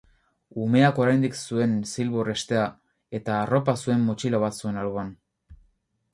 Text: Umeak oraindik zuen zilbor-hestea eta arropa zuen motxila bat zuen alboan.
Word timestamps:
Umeak 0.67 1.01
oraindik 1.03 1.37
zuen 1.49 1.75
zilbor-hestea 1.91 2.65
eta 3.19 3.37
arropa 3.43 3.77
zuen 3.85 4.03
motxila 4.09 4.43
bat 4.47 4.61
zuen 4.63 4.83
alboan. 4.87 5.15